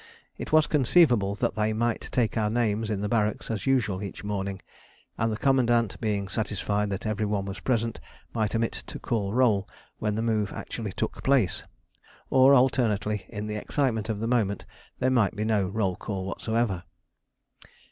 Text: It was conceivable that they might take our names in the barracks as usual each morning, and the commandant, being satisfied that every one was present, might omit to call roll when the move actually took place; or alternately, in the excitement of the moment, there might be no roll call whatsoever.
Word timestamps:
It 0.35 0.51
was 0.51 0.65
conceivable 0.65 1.35
that 1.35 1.53
they 1.55 1.73
might 1.73 2.09
take 2.11 2.35
our 2.35 2.49
names 2.49 2.89
in 2.89 3.01
the 3.01 3.07
barracks 3.07 3.51
as 3.51 3.67
usual 3.67 4.01
each 4.01 4.23
morning, 4.23 4.59
and 5.15 5.31
the 5.31 5.37
commandant, 5.37 6.01
being 6.01 6.27
satisfied 6.27 6.89
that 6.89 7.05
every 7.05 7.27
one 7.27 7.45
was 7.45 7.59
present, 7.59 7.99
might 8.33 8.55
omit 8.55 8.71
to 8.87 8.97
call 8.97 9.31
roll 9.31 9.69
when 9.99 10.15
the 10.15 10.23
move 10.23 10.51
actually 10.53 10.91
took 10.91 11.23
place; 11.23 11.65
or 12.31 12.55
alternately, 12.55 13.27
in 13.29 13.45
the 13.45 13.57
excitement 13.57 14.09
of 14.09 14.19
the 14.19 14.25
moment, 14.27 14.65
there 14.97 15.11
might 15.11 15.35
be 15.35 15.45
no 15.45 15.67
roll 15.67 15.95
call 15.95 16.25
whatsoever. 16.25 16.81